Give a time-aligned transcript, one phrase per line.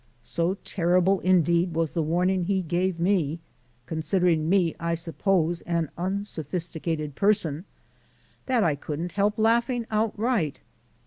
[0.23, 3.39] So terrible, indeed, was the warning he gave me
[3.85, 7.65] (considering me, I suppose an unsophisticated person)
[8.47, 10.59] that I couldn't help laughing outright.